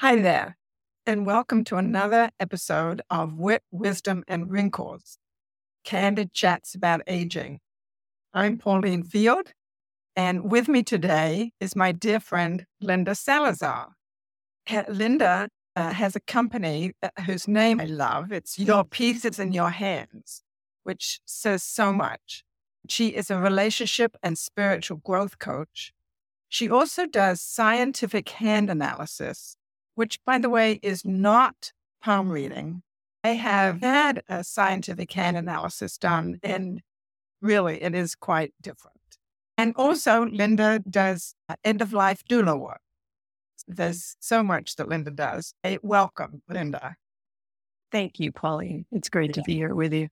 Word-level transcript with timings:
Hi 0.00 0.14
there, 0.14 0.56
and 1.06 1.26
welcome 1.26 1.64
to 1.64 1.76
another 1.76 2.30
episode 2.38 3.02
of 3.10 3.34
Wit, 3.36 3.64
Wisdom, 3.72 4.22
and 4.28 4.48
Wrinkles 4.48 5.18
Candid 5.82 6.32
Chats 6.32 6.72
About 6.76 7.00
Aging. 7.08 7.58
I'm 8.32 8.58
Pauline 8.58 9.02
Field, 9.02 9.54
and 10.14 10.52
with 10.52 10.68
me 10.68 10.84
today 10.84 11.50
is 11.58 11.74
my 11.74 11.90
dear 11.90 12.20
friend, 12.20 12.64
Linda 12.80 13.16
Salazar. 13.16 13.88
Linda 14.86 15.48
uh, 15.74 15.90
has 15.90 16.14
a 16.14 16.20
company 16.20 16.92
uh, 17.02 17.08
whose 17.26 17.48
name 17.48 17.80
I 17.80 17.86
love. 17.86 18.30
It's 18.30 18.56
Your 18.56 18.84
Pieces 18.84 19.40
in 19.40 19.50
Your 19.50 19.70
Hands, 19.70 20.44
which 20.84 21.18
says 21.24 21.64
so 21.64 21.92
much. 21.92 22.44
She 22.88 23.08
is 23.08 23.32
a 23.32 23.40
relationship 23.40 24.16
and 24.22 24.38
spiritual 24.38 24.98
growth 24.98 25.40
coach. 25.40 25.92
She 26.48 26.70
also 26.70 27.04
does 27.04 27.40
scientific 27.40 28.28
hand 28.28 28.70
analysis 28.70 29.57
which, 29.98 30.24
by 30.24 30.38
the 30.38 30.48
way, 30.48 30.78
is 30.80 31.04
not 31.04 31.72
palm 32.00 32.30
reading. 32.30 32.82
I 33.24 33.30
have 33.30 33.76
mm-hmm. 33.76 33.84
had 33.84 34.22
a 34.28 34.44
scientific 34.44 35.10
hand 35.10 35.36
analysis 35.36 35.98
done, 35.98 36.38
and 36.44 36.82
really 37.42 37.82
it 37.82 37.96
is 37.96 38.14
quite 38.14 38.54
different. 38.62 39.18
And 39.56 39.72
mm-hmm. 39.72 39.80
also, 39.80 40.26
Linda 40.26 40.78
does 40.88 41.34
uh, 41.48 41.56
end 41.64 41.82
of 41.82 41.92
life 41.92 42.22
doula 42.30 42.56
work. 42.56 42.80
There's 43.66 44.14
so 44.20 44.44
much 44.44 44.76
that 44.76 44.88
Linda 44.88 45.10
does. 45.10 45.52
Hey, 45.64 45.78
welcome, 45.82 46.42
Linda. 46.48 46.94
Thank 47.90 48.20
you, 48.20 48.30
Pauline. 48.30 48.86
It's 48.92 49.08
great 49.08 49.34
to 49.34 49.42
be 49.42 49.54
here 49.54 49.74
with 49.74 49.92
you. 49.92 50.10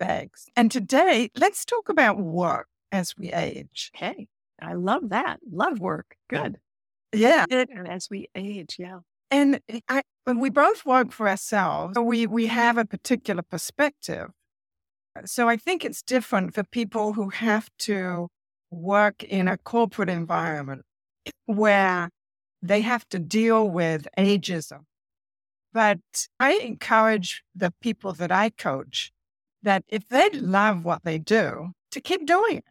Thanks. 0.00 0.48
And 0.56 0.68
today, 0.68 1.30
let's 1.36 1.64
talk 1.64 1.88
about 1.88 2.18
work 2.18 2.66
as 2.90 3.16
we 3.16 3.32
age. 3.32 3.92
Hey, 3.94 4.26
I 4.60 4.72
love 4.72 5.10
that. 5.10 5.38
Love 5.48 5.78
work. 5.78 6.16
Good. 6.28 6.58
Yeah. 7.12 7.46
And 7.48 7.86
as 7.86 8.08
we 8.10 8.28
age, 8.34 8.78
yeah. 8.80 8.98
And 9.32 9.60
eh, 9.68 9.80
I, 9.88 10.02
when 10.24 10.38
we 10.38 10.50
both 10.50 10.84
work 10.86 11.10
for 11.10 11.28
ourselves, 11.28 11.98
we, 11.98 12.26
we 12.26 12.46
have 12.46 12.78
a 12.78 12.84
particular 12.84 13.42
perspective. 13.42 14.28
So 15.24 15.48
I 15.48 15.56
think 15.56 15.84
it's 15.84 16.02
different 16.02 16.54
for 16.54 16.62
people 16.62 17.14
who 17.14 17.30
have 17.30 17.68
to 17.80 18.28
work 18.70 19.24
in 19.24 19.48
a 19.48 19.58
corporate 19.58 20.08
environment 20.08 20.82
where 21.46 22.10
they 22.62 22.82
have 22.82 23.08
to 23.08 23.18
deal 23.18 23.68
with 23.68 24.06
ageism. 24.16 24.80
But 25.72 26.00
I 26.38 26.54
encourage 26.62 27.42
the 27.54 27.72
people 27.80 28.12
that 28.14 28.30
I 28.30 28.50
coach 28.50 29.12
that 29.62 29.84
if 29.88 30.08
they 30.08 30.28
love 30.30 30.84
what 30.84 31.04
they 31.04 31.18
do, 31.18 31.72
to 31.92 32.00
keep 32.00 32.26
doing 32.26 32.58
it. 32.58 32.64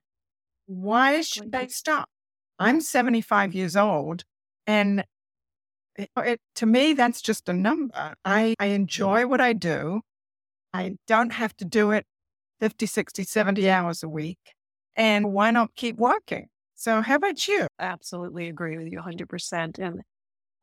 Why 0.65 1.21
should 1.21 1.51
they 1.51 1.67
stop? 1.67 2.09
I'm 2.59 2.81
75 2.81 3.53
years 3.53 3.75
old 3.75 4.23
and 4.67 5.03
it, 5.97 6.09
it, 6.17 6.41
to 6.55 6.65
me, 6.65 6.93
that's 6.93 7.21
just 7.21 7.49
a 7.49 7.53
number. 7.53 8.15
I, 8.23 8.55
I 8.59 8.65
enjoy 8.67 9.27
what 9.27 9.41
I 9.41 9.53
do. 9.53 10.01
I 10.73 10.95
don't 11.07 11.33
have 11.33 11.55
to 11.57 11.65
do 11.65 11.91
it 11.91 12.05
50, 12.59 12.85
60, 12.85 13.23
70 13.23 13.69
hours 13.69 14.03
a 14.03 14.09
week. 14.09 14.39
And 14.95 15.33
why 15.33 15.51
not 15.51 15.75
keep 15.75 15.97
working? 15.97 16.47
So, 16.75 17.01
how 17.01 17.15
about 17.15 17.47
you? 17.47 17.67
Absolutely 17.79 18.47
agree 18.47 18.77
with 18.77 18.87
you 18.87 18.99
100%. 18.99 19.79
And 19.79 20.01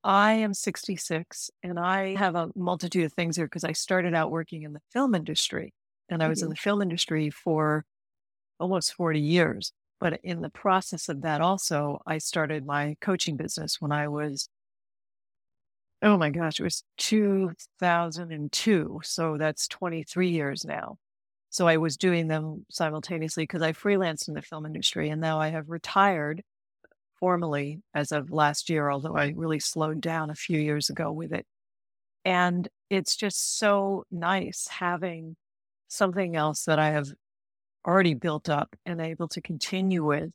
I 0.04 0.32
am 0.32 0.54
66 0.54 1.50
and 1.62 1.78
I 1.78 2.14
have 2.14 2.34
a 2.34 2.48
multitude 2.54 3.04
of 3.04 3.12
things 3.12 3.36
here 3.36 3.46
because 3.46 3.64
I 3.64 3.72
started 3.72 4.14
out 4.14 4.30
working 4.30 4.62
in 4.62 4.72
the 4.72 4.80
film 4.92 5.14
industry 5.14 5.72
and 6.08 6.22
I 6.22 6.28
was 6.28 6.38
mm-hmm. 6.38 6.46
in 6.46 6.50
the 6.50 6.56
film 6.56 6.82
industry 6.82 7.30
for 7.30 7.84
almost 8.58 8.94
40 8.94 9.20
years. 9.20 9.72
But 10.00 10.20
in 10.22 10.42
the 10.42 10.50
process 10.50 11.08
of 11.08 11.22
that, 11.22 11.40
also, 11.40 12.00
I 12.06 12.18
started 12.18 12.64
my 12.64 12.96
coaching 13.00 13.36
business 13.36 13.80
when 13.80 13.90
I 13.90 14.08
was 14.08 14.48
Oh 16.02 16.16
my 16.16 16.30
gosh, 16.30 16.60
it 16.60 16.64
was 16.64 16.84
2002. 16.96 19.00
So 19.02 19.36
that's 19.36 19.66
23 19.68 20.28
years 20.30 20.64
now. 20.64 20.98
So 21.50 21.66
I 21.66 21.78
was 21.78 21.96
doing 21.96 22.28
them 22.28 22.66
simultaneously 22.70 23.44
because 23.44 23.62
I 23.62 23.72
freelanced 23.72 24.28
in 24.28 24.34
the 24.34 24.42
film 24.42 24.66
industry 24.66 25.08
and 25.10 25.20
now 25.20 25.40
I 25.40 25.48
have 25.48 25.70
retired 25.70 26.42
formally 27.20 27.82
as 27.94 28.12
of 28.12 28.32
last 28.32 28.70
year, 28.70 28.90
although 28.90 29.16
I 29.16 29.34
really 29.36 29.60
slowed 29.60 30.00
down 30.00 30.30
a 30.30 30.34
few 30.36 30.60
years 30.60 30.90
ago 30.90 31.12
with 31.12 31.32
it. 31.32 31.46
And 32.24 32.68
it's 32.90 33.16
just 33.16 33.58
so 33.58 34.04
nice 34.10 34.68
having 34.68 35.36
something 35.88 36.36
else 36.36 36.64
that 36.64 36.78
I 36.78 36.90
have 36.90 37.08
already 37.86 38.14
built 38.14 38.48
up 38.48 38.74
and 38.86 39.00
able 39.00 39.28
to 39.28 39.40
continue 39.42 40.04
with. 40.04 40.30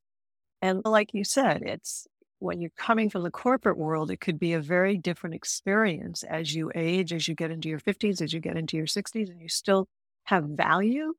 And 0.62 0.82
like 0.86 1.14
you 1.14 1.24
said, 1.24 1.62
it's 1.64 2.08
when 2.44 2.60
you're 2.60 2.72
coming 2.78 3.10
from 3.10 3.24
the 3.24 3.32
corporate 3.32 3.78
world, 3.78 4.12
it 4.12 4.20
could 4.20 4.38
be 4.38 4.52
a 4.52 4.60
very 4.60 4.98
different 4.98 5.34
experience 5.34 6.24
as 6.24 6.54
you 6.54 6.72
age, 6.76 7.14
as 7.14 7.28
you 7.28 7.36
get 7.36 7.52
into 7.52 7.70
your 7.70 7.80
50s, 7.80 8.22
as 8.22 8.34
you 8.34 8.42
get 8.42 8.58
into 8.58 8.76
your 8.76 8.86
60s, 8.86 9.30
and 9.30 9.42
you 9.42 9.48
still 9.48 9.88
have 10.26 10.44
value 10.44 11.14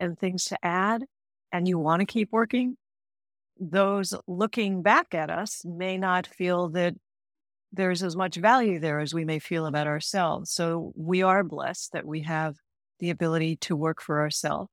and 0.00 0.18
things 0.18 0.46
to 0.46 0.56
add, 0.62 1.04
and 1.52 1.68
you 1.68 1.78
want 1.78 2.00
to 2.00 2.06
keep 2.06 2.32
working. 2.32 2.78
Those 3.58 4.14
looking 4.26 4.80
back 4.80 5.14
at 5.14 5.28
us 5.28 5.62
may 5.66 5.98
not 5.98 6.26
feel 6.26 6.70
that 6.70 6.94
there's 7.72 8.02
as 8.02 8.16
much 8.16 8.36
value 8.36 8.80
there 8.80 9.00
as 9.00 9.12
we 9.12 9.26
may 9.26 9.38
feel 9.38 9.66
about 9.66 9.86
ourselves. 9.86 10.50
So 10.50 10.92
we 10.96 11.22
are 11.22 11.44
blessed 11.44 11.92
that 11.92 12.06
we 12.06 12.22
have 12.22 12.56
the 13.00 13.10
ability 13.10 13.56
to 13.56 13.76
work 13.76 14.00
for 14.00 14.20
ourselves. 14.20 14.70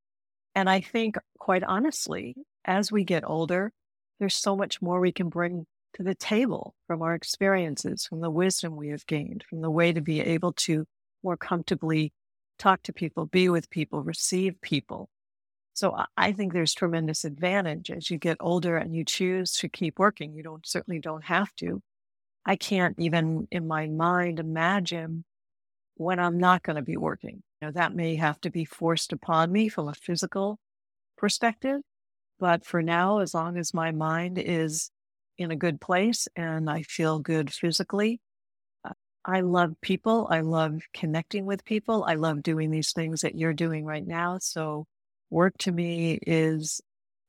And 0.55 0.69
I 0.69 0.79
think, 0.79 1.17
quite 1.37 1.63
honestly, 1.63 2.35
as 2.63 2.93
we 2.93 3.03
get 3.03 3.23
older, 3.27 3.73
there's 4.19 4.35
so 4.35 4.55
much 4.55 4.81
more 4.81 5.01
we 5.01 5.11
can 5.11 5.27
bring 5.27 5.65
to 5.97 6.03
the 6.03 6.15
table 6.15 6.75
from 6.85 7.01
our 7.01 7.15
experiences, 7.15 8.05
from 8.05 8.21
the 8.21 8.29
wisdom 8.29 8.75
we 8.75 8.89
have 8.89 9.05
gained, 9.07 9.43
from 9.49 9.61
the 9.61 9.71
way 9.71 9.91
to 9.91 10.01
be 10.01 10.21
able 10.21 10.53
to 10.53 10.85
more 11.23 11.37
comfortably 11.37 12.13
talk 12.59 12.83
to 12.83 12.93
people, 12.93 13.25
be 13.25 13.49
with 13.49 13.69
people, 13.69 14.03
receive 14.03 14.61
people. 14.61 15.09
So 15.73 15.95
I 16.15 16.31
think 16.31 16.53
there's 16.53 16.73
tremendous 16.73 17.23
advantage 17.25 17.89
as 17.89 18.09
you 18.09 18.17
get 18.17 18.37
older 18.39 18.77
and 18.77 18.95
you 18.95 19.03
choose 19.03 19.53
to 19.53 19.69
keep 19.69 19.99
working. 19.99 20.33
You 20.33 20.43
don't 20.43 20.65
certainly 20.65 20.99
don't 20.99 21.25
have 21.25 21.53
to. 21.57 21.81
I 22.45 22.55
can't 22.55 22.95
even 22.99 23.47
in 23.51 23.67
my 23.67 23.87
mind 23.87 24.39
imagine 24.39 25.25
when 25.95 26.19
I'm 26.19 26.37
not 26.37 26.63
going 26.63 26.77
to 26.77 26.81
be 26.81 26.97
working. 26.97 27.41
You 27.61 27.67
know, 27.67 27.71
that 27.71 27.95
may 27.95 28.15
have 28.15 28.39
to 28.41 28.49
be 28.51 28.65
forced 28.65 29.13
upon 29.13 29.51
me 29.51 29.67
from 29.67 29.87
a 29.87 29.93
physical 29.93 30.59
perspective. 31.17 31.81
But 32.39 32.65
for 32.65 32.83
now, 32.83 33.19
as 33.19 33.33
long 33.33 33.57
as 33.57 33.73
my 33.73 33.91
mind 33.91 34.37
is 34.37 34.91
in 35.37 35.51
a 35.51 35.55
good 35.55 35.79
place 35.79 36.27
and 36.35 36.69
I 36.69 36.83
feel 36.83 37.19
good 37.19 37.53
physically. 37.53 38.19
Uh, 38.83 38.93
I 39.25 39.41
love 39.41 39.75
people. 39.81 40.27
I 40.29 40.41
love 40.41 40.81
connecting 40.93 41.45
with 41.45 41.65
people. 41.65 42.03
I 42.03 42.15
love 42.15 42.43
doing 42.43 42.71
these 42.71 42.91
things 42.91 43.21
that 43.21 43.35
you're 43.35 43.53
doing 43.53 43.85
right 43.85 44.05
now. 44.05 44.37
So, 44.39 44.85
work 45.29 45.57
to 45.59 45.71
me 45.71 46.19
is 46.25 46.81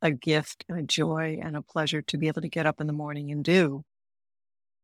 a 0.02 0.10
gift 0.10 0.64
and 0.68 0.78
a 0.78 0.82
joy 0.82 1.38
and 1.42 1.56
a 1.56 1.62
pleasure 1.62 2.02
to 2.02 2.16
be 2.16 2.28
able 2.28 2.42
to 2.42 2.48
get 2.48 2.66
up 2.66 2.80
in 2.80 2.86
the 2.86 2.92
morning 2.92 3.30
and 3.32 3.44
do 3.44 3.84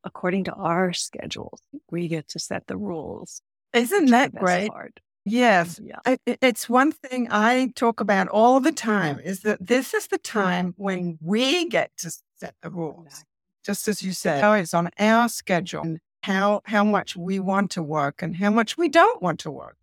according 0.04 0.44
to 0.44 0.52
our 0.52 0.92
schedules. 0.92 1.60
We 1.90 2.08
get 2.08 2.28
to 2.28 2.38
set 2.38 2.66
the 2.66 2.76
rules. 2.76 3.40
Isn't 3.72 4.10
that 4.10 4.34
great? 4.34 4.70
Part. 4.70 5.00
Yes. 5.24 5.80
Yeah. 5.82 5.96
I, 6.04 6.18
it's 6.26 6.68
one 6.68 6.92
thing 6.92 7.28
I 7.30 7.72
talk 7.74 8.00
about 8.00 8.28
all 8.28 8.60
the 8.60 8.72
time 8.72 9.18
is 9.20 9.40
that 9.40 9.66
this 9.66 9.94
is 9.94 10.08
the 10.08 10.18
time 10.18 10.74
when 10.76 11.18
we 11.20 11.68
get 11.68 11.90
to 11.98 12.12
set 12.44 12.54
the 12.62 12.70
rules. 12.70 13.24
Just 13.64 13.88
as 13.88 14.02
you 14.02 14.12
said, 14.12 14.44
it's 14.60 14.74
on 14.74 14.90
our 14.98 15.28
schedule 15.28 15.96
how 16.22 16.62
how 16.64 16.84
much 16.84 17.16
we 17.16 17.38
want 17.38 17.70
to 17.72 17.82
work 17.82 18.22
and 18.22 18.36
how 18.36 18.50
much 18.50 18.76
we 18.78 18.88
don't 18.88 19.22
want 19.22 19.40
to 19.40 19.50
work. 19.50 19.76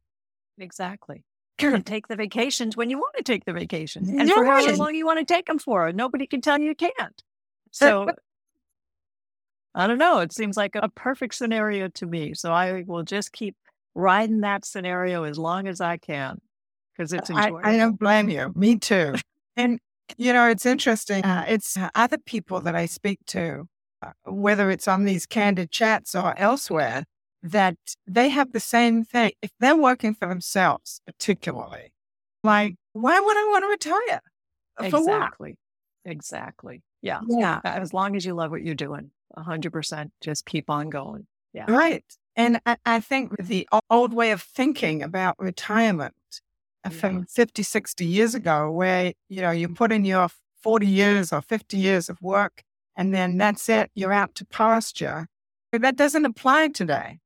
Exactly. 0.57 1.23
And 1.59 1.85
take 1.85 2.07
the 2.07 2.15
vacations 2.15 2.75
when 2.75 2.89
you 2.89 2.97
want 2.97 3.15
to 3.17 3.23
take 3.23 3.45
the 3.45 3.53
vacations 3.53 4.09
and 4.09 4.31
for 4.31 4.43
how 4.43 4.65
long 4.75 4.95
you 4.95 5.05
want 5.05 5.19
to 5.19 5.25
take 5.25 5.45
them 5.45 5.59
for. 5.59 5.91
Nobody 5.91 6.25
can 6.25 6.41
tell 6.41 6.59
you 6.59 6.69
you 6.69 6.75
can't. 6.75 7.23
So 7.69 8.09
I 9.75 9.85
don't 9.85 9.99
know. 9.99 10.19
It 10.19 10.33
seems 10.33 10.57
like 10.57 10.75
a 10.75 10.89
perfect 10.89 11.35
scenario 11.35 11.87
to 11.89 12.07
me. 12.07 12.33
So 12.33 12.51
I 12.51 12.83
will 12.87 13.03
just 13.03 13.31
keep 13.31 13.55
riding 13.93 14.41
that 14.41 14.65
scenario 14.65 15.23
as 15.23 15.37
long 15.37 15.67
as 15.67 15.81
I 15.81 15.97
can 15.97 16.39
because 16.91 17.13
it's 17.13 17.29
enjoyable. 17.29 17.61
I, 17.63 17.73
I, 17.73 17.77
don't 17.77 17.99
blame 17.99 18.29
you. 18.29 18.51
Me 18.55 18.77
too. 18.77 19.15
And 19.57 19.79
you 20.17 20.33
know, 20.33 20.47
it's 20.47 20.65
interesting. 20.65 21.23
Uh, 21.23 21.45
it's 21.47 21.77
uh, 21.77 21.89
other 21.95 22.17
people 22.17 22.61
that 22.61 22.75
I 22.75 22.85
speak 22.85 23.19
to, 23.27 23.67
uh, 24.01 24.11
whether 24.25 24.69
it's 24.69 24.87
on 24.87 25.05
these 25.05 25.25
candid 25.25 25.71
chats 25.71 26.15
or 26.15 26.37
elsewhere, 26.37 27.05
that 27.43 27.77
they 28.07 28.29
have 28.29 28.51
the 28.51 28.59
same 28.59 29.03
thing. 29.03 29.31
If 29.41 29.51
they're 29.59 29.75
working 29.75 30.13
for 30.13 30.27
themselves, 30.27 31.01
particularly, 31.05 31.93
like, 32.43 32.75
why 32.93 33.19
would 33.19 33.37
I 33.37 33.47
want 33.51 33.63
to 33.63 33.67
retire? 33.67 34.21
For 34.77 34.85
exactly. 34.85 35.55
What? 36.03 36.11
Exactly. 36.11 36.81
Yeah. 37.01 37.21
Yeah. 37.27 37.61
As 37.63 37.93
long 37.93 38.15
as 38.15 38.25
you 38.25 38.33
love 38.33 38.51
what 38.51 38.63
you're 38.63 38.75
doing, 38.75 39.11
100%, 39.37 40.11
just 40.21 40.45
keep 40.45 40.69
on 40.69 40.89
going. 40.89 41.27
Yeah. 41.53 41.65
Right. 41.67 42.03
And 42.35 42.59
I, 42.65 42.77
I 42.85 42.99
think 42.99 43.35
the 43.37 43.67
old 43.89 44.13
way 44.13 44.31
of 44.31 44.41
thinking 44.41 45.03
about 45.03 45.35
retirement 45.37 46.13
from 46.89 47.25
50, 47.25 47.63
60 47.63 48.05
years 48.05 48.33
ago, 48.33 48.71
where, 48.71 49.13
you 49.29 49.41
know, 49.41 49.51
you 49.51 49.69
put 49.69 49.91
in 49.91 50.03
your 50.05 50.29
40 50.63 50.87
years 50.87 51.31
or 51.33 51.41
50 51.41 51.77
years 51.77 52.09
of 52.09 52.21
work 52.21 52.63
and 52.95 53.13
then 53.13 53.37
that's 53.37 53.69
it, 53.69 53.89
you're 53.95 54.13
out 54.13 54.35
to 54.35 54.45
pasture. 54.45 55.27
But 55.71 55.81
that 55.81 55.95
doesn't 55.95 56.25
apply 56.25 56.69
today. 56.69 57.19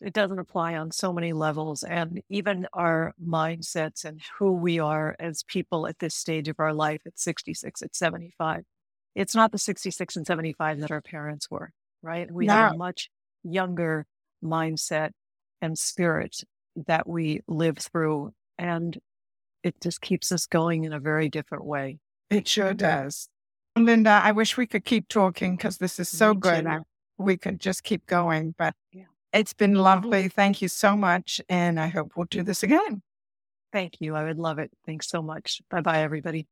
It 0.00 0.12
doesn't 0.12 0.38
apply 0.38 0.76
on 0.76 0.90
so 0.90 1.12
many 1.12 1.32
levels. 1.32 1.82
And 1.82 2.22
even 2.28 2.66
our 2.72 3.12
mindsets 3.22 4.04
and 4.04 4.20
who 4.38 4.52
we 4.52 4.78
are 4.78 5.16
as 5.18 5.42
people 5.42 5.86
at 5.86 5.98
this 5.98 6.14
stage 6.14 6.48
of 6.48 6.58
our 6.60 6.72
life 6.72 7.02
at 7.06 7.18
66, 7.18 7.82
at 7.82 7.94
75. 7.94 8.64
It's 9.14 9.34
not 9.34 9.52
the 9.52 9.58
66 9.58 10.16
and 10.16 10.26
75 10.26 10.80
that 10.80 10.90
our 10.90 11.02
parents 11.02 11.50
were, 11.50 11.72
right? 12.02 12.30
We 12.30 12.46
No. 12.46 12.54
have 12.54 12.72
a 12.72 12.76
much 12.76 13.10
younger 13.42 14.06
mindset 14.42 15.10
and 15.60 15.78
spirit 15.78 16.42
that 16.86 17.06
we 17.08 17.40
live 17.46 17.78
through. 17.78 18.32
And 18.62 18.96
it 19.64 19.74
just 19.82 20.00
keeps 20.00 20.30
us 20.30 20.46
going 20.46 20.84
in 20.84 20.92
a 20.92 21.00
very 21.00 21.28
different 21.28 21.64
way. 21.64 21.98
It 22.30 22.46
sure 22.46 22.72
does. 22.74 23.28
Linda, 23.76 24.20
I 24.22 24.30
wish 24.32 24.56
we 24.56 24.66
could 24.66 24.84
keep 24.84 25.08
talking 25.08 25.56
because 25.56 25.78
this 25.78 25.98
is 25.98 26.08
so 26.08 26.32
Me 26.32 26.40
good. 26.40 26.66
I, 26.66 26.78
we 27.18 27.36
could 27.36 27.58
just 27.58 27.82
keep 27.82 28.06
going, 28.06 28.54
but 28.56 28.74
Yeah. 28.92 29.04
it's 29.32 29.52
been 29.52 29.74
lovely. 29.74 30.28
Thank 30.28 30.62
you 30.62 30.68
so 30.68 30.96
much. 30.96 31.40
And 31.48 31.80
I 31.80 31.88
hope 31.88 32.12
we'll 32.16 32.26
do 32.30 32.42
this 32.42 32.62
again. 32.62 33.02
Thank 33.72 34.00
you. 34.00 34.14
I 34.14 34.24
would 34.24 34.38
love 34.38 34.58
it. 34.58 34.70
Thanks 34.86 35.08
so 35.08 35.22
much. 35.22 35.60
Bye 35.70 35.80
bye, 35.80 36.02
everybody. 36.02 36.46